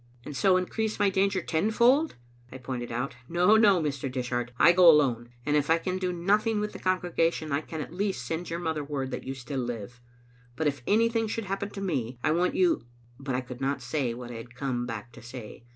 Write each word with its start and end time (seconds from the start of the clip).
"And 0.25 0.35
so 0.35 0.57
increase 0.57 0.97
my 0.99 1.11
danger 1.11 1.43
tenfold?" 1.43 2.15
I 2.51 2.57
pointed 2.57 2.91
out." 2.91 3.17
No, 3.29 3.55
no, 3.55 3.79
Mr. 3.79 4.11
Dishart, 4.11 4.49
I 4.57 4.71
go 4.71 4.89
alone; 4.89 5.29
and 5.45 5.55
if 5.55 5.69
I 5.69 5.77
can 5.77 5.99
do 5.99 6.11
noth 6.11 6.47
ing 6.47 6.59
with 6.59 6.73
the 6.73 6.79
congregation, 6.79 7.51
I 7.51 7.61
can 7.61 7.81
at 7.81 7.93
least 7.93 8.25
send 8.25 8.49
your 8.49 8.57
mother 8.57 8.83
word 8.83 9.11
that 9.11 9.25
you 9.25 9.35
still 9.35 9.59
live. 9.59 10.01
But 10.55 10.65
if 10.65 10.81
anything 10.87 11.27
should 11.27 11.45
happen 11.45 11.69
to 11.69 11.81
me, 11.81 12.17
I 12.23 12.31
want 12.31 12.55
you" 12.55 12.87
But 13.19 13.35
I 13.35 13.41
could 13.41 13.61
not 13.61 13.79
say 13.83 14.15
what 14.15 14.31
I 14.31 14.37
had 14.37 14.55
come 14.55 14.87
back 14.87 15.11
to 15.13 15.21
say. 15.21 15.65